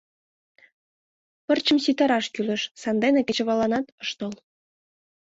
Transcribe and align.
Пырчым 1.45 1.77
ситараш 1.85 2.25
кӱлеш, 2.33 2.61
сандене 2.81 3.21
кечывалланат 3.27 3.85
ыш 4.03 4.09
тол. 4.17 4.33